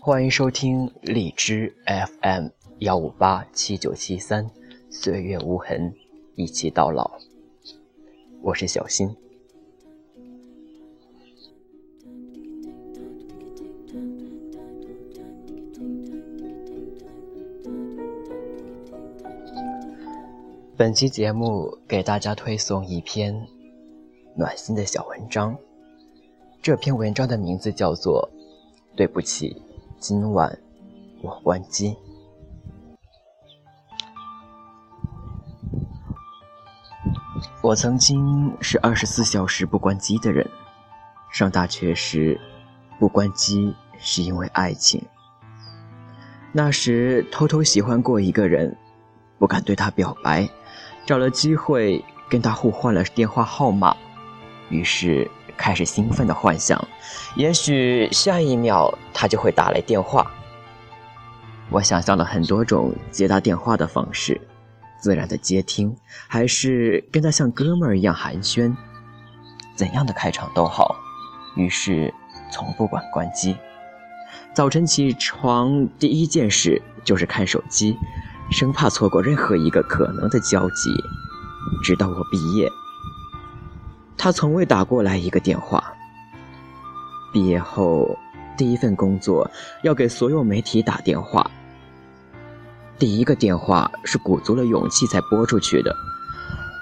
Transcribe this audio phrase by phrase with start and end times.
[0.00, 4.50] 欢迎收听荔枝 FM 幺五八七九七三，
[4.90, 5.94] 岁月无痕，
[6.34, 7.18] 一起到老。
[8.40, 9.14] 我是小新。
[20.78, 23.46] 本期节目给大家推送一篇
[24.34, 25.54] 暖心的小文章。
[26.62, 28.30] 这篇文章的名字叫做
[28.96, 29.60] 《对不起，
[29.98, 30.56] 今晚
[31.20, 31.90] 我关机》。
[37.60, 40.48] 我曾经是二十四小时不关机的人。
[41.32, 42.40] 上大学时，
[42.96, 45.02] 不关机是因为爱情。
[46.52, 48.76] 那时偷偷喜欢过一个人，
[49.36, 50.48] 不敢对他表白，
[51.04, 53.96] 找了机会跟他互换了电话号码，
[54.68, 55.28] 于是。
[55.56, 56.88] 开始兴奋的幻想，
[57.36, 60.30] 也许下一秒他就会打来电话。
[61.70, 64.40] 我想象了很多种接他电话的方式，
[65.00, 65.96] 自然的接听，
[66.28, 68.74] 还是跟他像哥们儿一样寒暄，
[69.74, 70.96] 怎样的开场都好。
[71.56, 72.12] 于是
[72.50, 73.56] 从不管关机。
[74.54, 77.96] 早晨起床第一件事就是看手机，
[78.50, 80.90] 生怕错过任何一个可能的交集。
[81.82, 82.68] 直到我毕业。
[84.16, 85.92] 他从未打过来一个电话。
[87.32, 88.16] 毕业后，
[88.56, 89.50] 第一份工作
[89.82, 91.50] 要给所有媒体打电话。
[92.98, 95.96] 第一个电话是鼓足了勇气才拨出去的，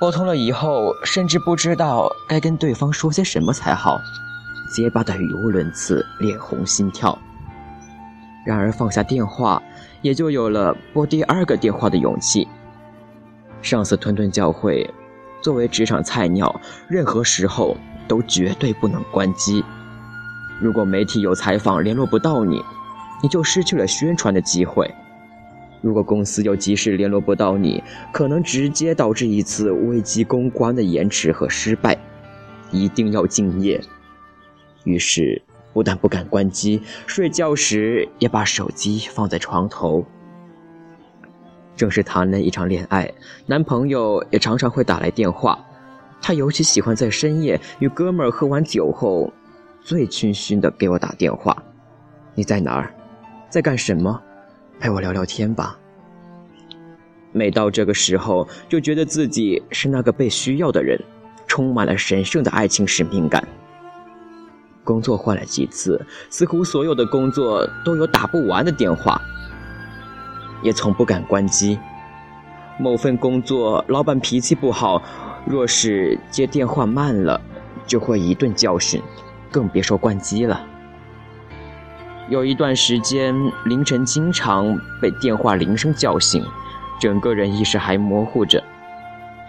[0.00, 4.00] 拨通了以后，甚至不知道该跟对方说些什么才好，
[4.74, 7.16] 结巴的语无伦次，脸红心跳。
[8.44, 9.62] 然而放下电话，
[10.00, 12.48] 也就有了拨第二个电话的勇气。
[13.60, 14.88] 上司吞吞教诲。
[15.40, 19.64] 作为职场菜鸟，任何时候都绝对不能关机。
[20.60, 22.62] 如果媒体有采访联络不到你，
[23.22, 24.86] 你就失去了宣传的机会；
[25.80, 27.82] 如果公司有急事联络不到你，
[28.12, 31.96] 可能直接导致一次危机公关的延迟和失败。
[32.70, 33.80] 一定要敬业。
[34.84, 35.40] 于是，
[35.72, 40.04] 不但不敢关机，睡觉时也把手机放在床头。
[41.78, 43.10] 正是谈了一场恋爱，
[43.46, 45.56] 男朋友也常常会打来电话。
[46.20, 49.32] 他尤其喜欢在深夜与哥们儿喝完酒后，
[49.80, 51.56] 醉醺醺的给我打电话
[52.34, 52.92] ：“你在哪儿？
[53.48, 54.20] 在干什么？
[54.80, 55.78] 陪我聊聊天吧。”
[57.30, 61.00] 每到这个时候，就觉得自己是那个被需要的人，
[61.46, 63.46] 充满了神圣的爱情使命感。
[64.82, 69.22] 工作换了几次，似乎所有的工作都有打不完的电话。
[70.62, 71.78] 也从不敢关机。
[72.78, 75.02] 某份工作，老板脾气不好，
[75.44, 77.40] 若是接电话慢了，
[77.86, 79.02] 就会一顿教训，
[79.50, 80.64] 更别说关机了。
[82.28, 86.44] 有一段时间，凌晨经常被电话铃声叫醒，
[87.00, 88.62] 整个人意识还模糊着，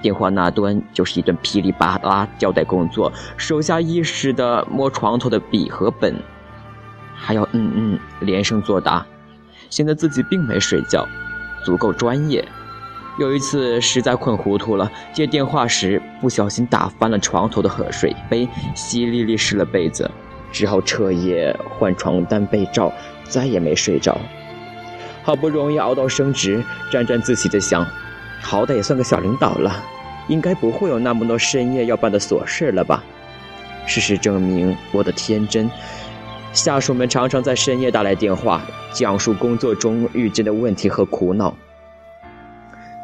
[0.00, 6.14] 电话那端就是一顿噼里啪啦交代工作，手下意识的摸床头的笔和本，
[7.14, 9.04] 还要嗯嗯连声作答。
[9.70, 11.06] 显得自己并没睡觉，
[11.64, 12.44] 足够专业。
[13.18, 20.08] 有一次实在困糊涂了，接电话时不小心打翻了床头的喝水杯，淅沥沥湿了被子，
[20.52, 22.92] 只好彻夜换床单被罩，
[23.24, 24.16] 再也没睡着。
[25.24, 26.62] 好不容易熬到升职，
[26.92, 27.84] 沾沾自喜地想，
[28.40, 29.82] 好歹也算个小领导了，
[30.28, 33.02] 应该不会有那么多深夜要办的琐事了吧？
[33.84, 35.68] 事实证明我的天真。
[36.52, 41.54] 下属们常常在深夜打来电话，讲述工作中遇见的问题和苦恼。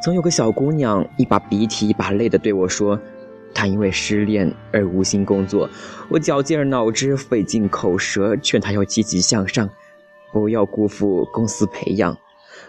[0.03, 2.99] 曾有个小姑娘一把鼻涕一把泪的对我说
[3.55, 5.69] ：“她因为失恋而无心工作。”
[6.11, 9.71] 我绞尽脑汁，费尽口舌劝她要积极向上，
[10.33, 12.19] 不要辜负公司培养，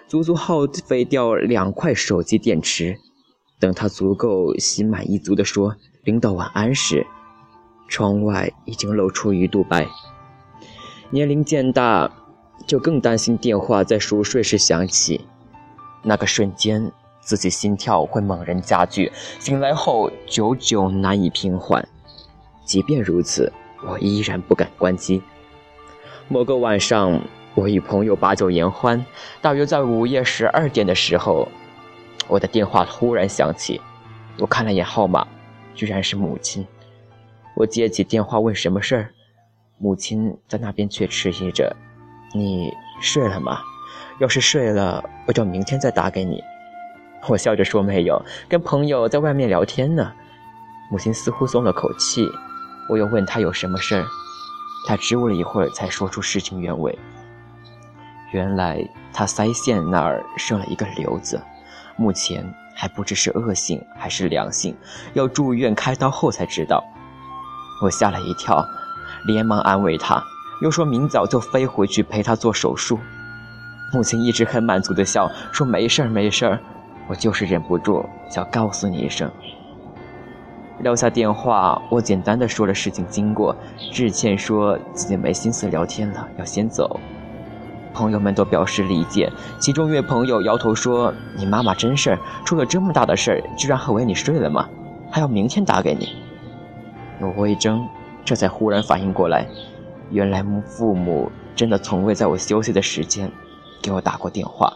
[0.08, 2.98] 足足耗费掉两块手机电池。
[3.60, 7.08] 等她足够心满意足地说“领导晚安”时，
[7.88, 9.88] 窗外已经露出鱼肚白。
[11.12, 12.12] 年龄渐大，
[12.66, 15.26] 就更担心电话在熟睡时响起，
[16.02, 16.92] 那个瞬间，
[17.22, 21.88] 自己心跳会猛然加剧，醒来后久久难以平缓。
[22.66, 23.54] 即便如此，
[23.88, 25.22] 我依然不敢关机。
[26.28, 27.22] 某个晚上，
[27.54, 29.06] 我与朋友把酒言欢，
[29.42, 31.48] 大约在午夜十二点的时候，
[32.28, 33.80] 我的电话突然响起，
[34.40, 35.28] 我看了眼号码，
[35.76, 36.66] 居然是母亲。
[37.56, 39.12] 我接起电话问什么事儿。
[39.78, 41.76] 母亲在那边却迟疑着
[42.34, 43.60] ：“你睡了吗？
[44.20, 46.42] 要是睡了，我就明天再打给你。”
[47.28, 50.14] 我笑着说：“没有，跟朋友在外面聊天呢。”
[50.92, 52.30] 母亲似乎松了口气，
[52.88, 54.06] 我又问她有什么事儿，
[54.88, 56.98] 她支吾了一会儿，才说出事情原委。
[58.32, 61.42] 原来她腮腺那儿生了一个瘤子，
[61.98, 62.46] 目前
[62.76, 64.78] 还不知是恶性还是良性，
[65.14, 66.84] 要住院开刀后才知道。
[67.82, 68.64] 我吓了一跳，
[69.26, 70.24] 连忙安慰他，
[70.62, 73.00] 又说明早就飞回去陪他做手术。
[73.94, 76.60] 母亲一直很满足的笑，说没事儿没事儿，
[77.08, 79.30] 我就是忍不住想告诉你一声。
[80.80, 83.56] 撂下电话，我简单的说了事情经过。
[83.94, 87.00] 志倩说自己没心思聊天了，要先走。
[87.94, 94.68] 朋友们都表示理解，其中一位朋友摇头说：“你妈妈真事儿，出了这么大的事儿，居然还为你睡了吗？
[95.10, 96.10] 还要明天打给你。”
[97.22, 97.88] 我微怔，
[98.26, 99.48] 这才忽然反应过来，
[100.10, 103.32] 原来父母真的从未在我休息的时间
[103.82, 104.76] 给我打过电话，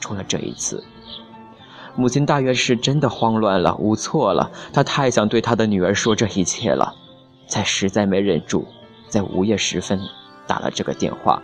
[0.00, 0.82] 除了这一次。
[1.94, 6.94] 母亲大约是真的慌乱了，无措了，她太想对她的女儿说这一切了，
[7.46, 8.66] 才实在没忍住，
[9.08, 10.00] 在午夜时分
[10.46, 11.42] 打了这个电话。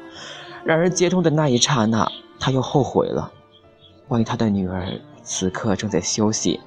[0.65, 2.11] 然而接通的那一刹那，
[2.41, 3.31] 他又后悔了。
[4.09, 4.87] 万一他的女儿
[5.23, 6.61] 此刻正在休息，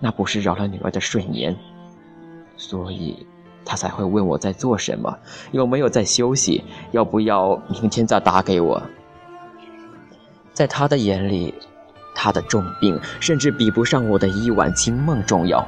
[0.00, 1.54] 那不是扰了女儿的睡眠？
[2.56, 3.26] 所以，
[3.66, 5.18] 他才会问我在做什么，
[5.50, 8.82] 有没有在休息，要不要明天再打给我。
[10.54, 11.52] 在他的眼里，
[12.14, 15.66] 他的重病甚至比不上我的一晚清梦重要。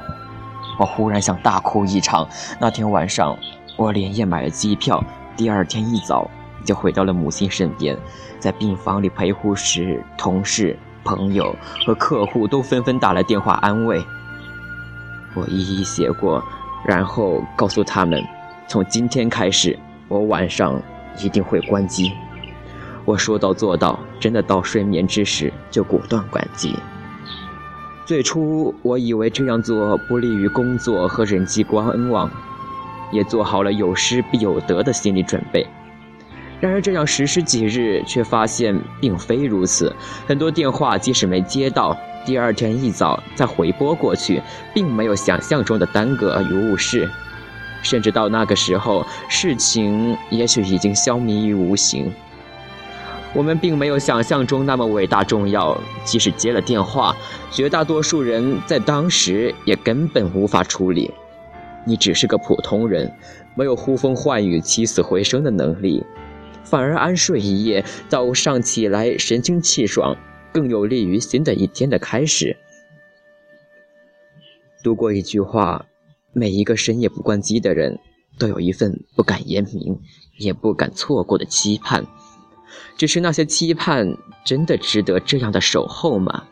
[0.79, 2.27] 我忽然想大哭一场。
[2.59, 3.37] 那天晚上，
[3.77, 5.03] 我连夜买了机票，
[5.35, 6.27] 第二天一早。
[6.65, 7.97] 就回到了母亲身边，
[8.37, 11.55] 在病房里陪护时，同事、朋友
[11.85, 14.03] 和客户都纷纷打来电话安慰。
[15.35, 16.43] 我一一写过，
[16.85, 18.23] 然后告诉他们，
[18.67, 19.77] 从今天开始，
[20.07, 20.81] 我晚上
[21.21, 22.11] 一定会关机。
[23.05, 26.75] 我说到做到，真的到睡眠之时就果断关机。
[28.05, 32.29] 最初我以为这样做不利于工作和人际关网，
[33.11, 35.65] 也做好了有失必有得的心理准备。
[36.59, 39.95] 然而这样实施几日，却发现并非如此。
[40.27, 41.95] 很多电话即使没接到，
[42.29, 44.39] 第二天一早再回拨过去，
[44.71, 47.09] 并没有想象中的耽搁与误事。
[47.81, 52.13] 甚至到那个时候，事情也许已经消弭于无形。
[53.33, 55.75] 我们并没有想象中那么伟大重要。
[56.03, 57.17] 即使接了电话，
[57.49, 61.09] 绝大多数人在当时也根本无法处理。
[61.83, 63.11] 你只是个普通人，
[63.55, 66.05] 没有呼风唤雨、起死回生的能力。
[66.63, 70.15] 反而安睡一夜，早上起来神清气爽，
[70.51, 72.57] 更有利于新的一天的开始。
[74.83, 75.85] 读过一句话：
[76.31, 77.99] 每一个深夜不关机的人，
[78.37, 79.99] 都有一份不敢言明，
[80.37, 82.05] 也不敢错过的期盼。
[82.97, 86.45] 只是那些期盼，真的值得这样的守候吗？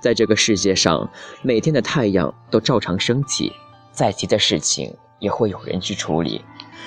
[0.00, 1.10] 在这个世界上，
[1.42, 3.52] 每天的太阳都照常升起，
[3.92, 6.42] 再急的事情也会有人去处理。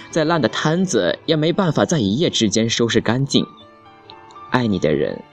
[0.10, 3.46] 再烂的摊子也没办法在一夜之间收拾干净。
[4.50, 5.24] 爱你的人，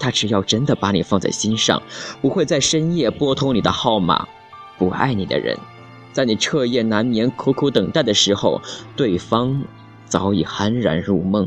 [0.00, 1.80] 他只要真的把你放在心上，
[2.20, 4.26] 不会在深夜拨通你的号码；
[4.78, 5.56] 不爱你的人，
[6.10, 8.60] 在你彻夜难眠、苦苦等待的时候，
[8.96, 9.62] 对方
[10.06, 11.46] 早已酣然入梦。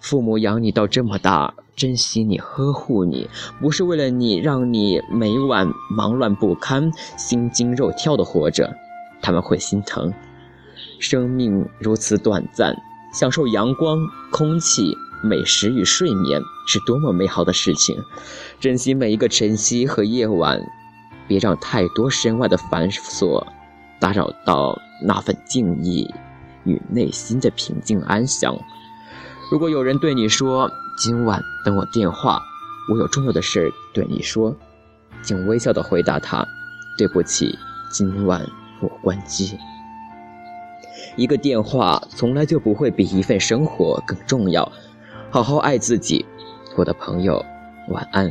[0.00, 3.28] 父母养你到这么大，珍惜你、呵护你，
[3.60, 8.72] 不是为了你让你每晚忙乱不堪、心惊肉跳的活着，
[9.20, 10.12] 他们会心疼。
[10.98, 12.76] 生命如此短暂，
[13.12, 13.98] 享受阳光、
[14.30, 17.96] 空气、美食与睡眠是多么美好的事情！
[18.60, 20.60] 珍惜每一个晨曦和夜晚，
[21.28, 23.44] 别让太多身外的繁琐
[24.00, 26.10] 打扰到那份静谧
[26.64, 28.56] 与内心的平静安详。
[29.50, 32.42] 如果有人对你说：“今晚等我电话，
[32.90, 34.56] 我有重要的事对你说。”
[35.22, 36.44] 请微笑的回答他
[36.98, 37.56] ：“对不起，
[37.92, 38.44] 今晚
[38.80, 39.56] 我关机。”
[41.16, 44.70] 一个电话从来就不会比一份生活更重要。
[45.32, 46.26] 好好爱自己，
[46.76, 47.42] 我的朋友，
[47.88, 48.30] 晚安。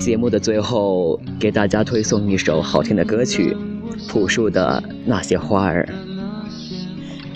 [0.00, 3.54] 节目的最后，给大家推送一首好听的歌曲，
[4.08, 5.86] 《朴树的那些花儿》。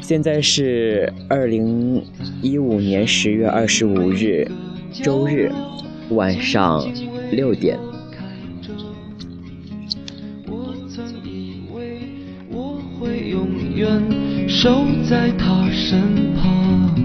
[0.01, 2.03] 现在是二零
[2.41, 4.51] 一五年十月二十五日，
[5.03, 5.53] 周日
[6.09, 6.83] 晚上
[7.31, 7.79] 六点。
[10.49, 12.01] 我曾以为
[12.51, 17.04] 我会永远守在他身旁。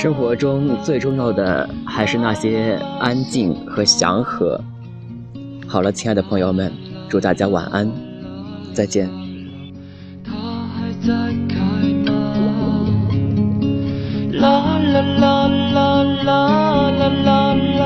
[0.00, 4.58] 生活中最重要的还是那些安静和祥和。
[5.68, 6.72] 好了，亲爱的朋友们，
[7.06, 7.86] 祝大家晚安，
[8.72, 9.10] 再见。
[14.40, 16.90] 啦啦啦啦啦
[17.26, 17.79] 啦啦。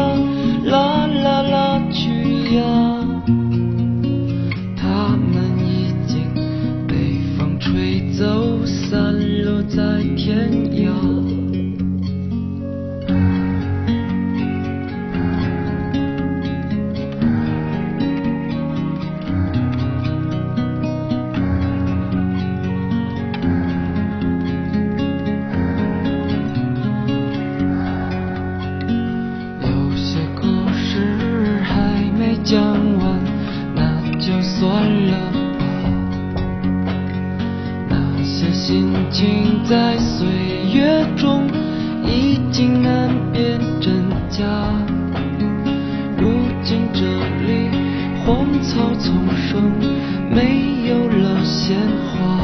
[51.45, 52.39] 鲜花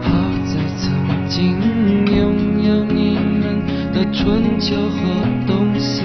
[0.00, 0.08] 好
[0.46, 1.60] 在曾经
[2.06, 4.96] 拥有你们的春秋和
[5.46, 6.02] 冬夏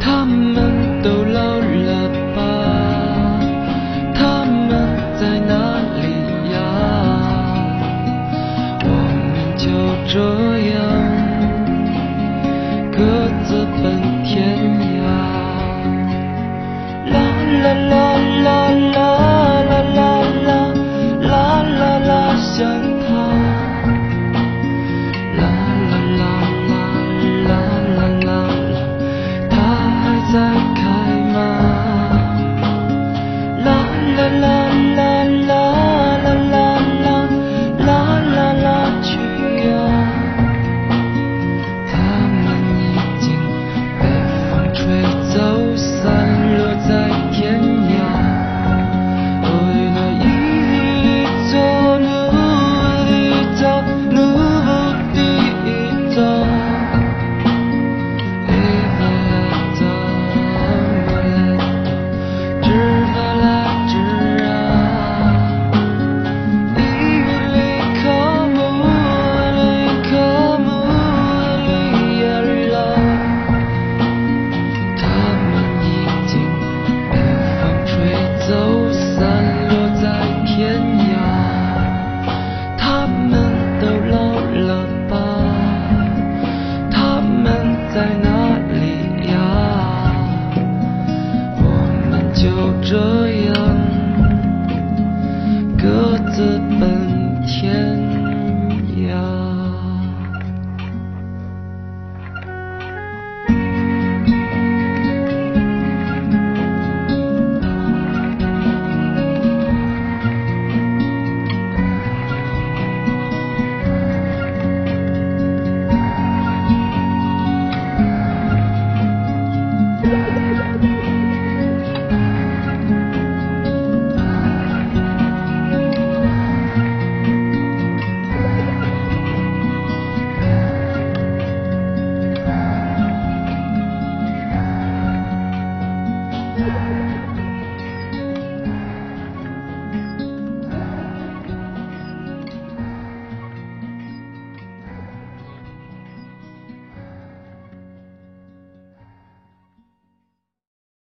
[0.00, 0.67] 他们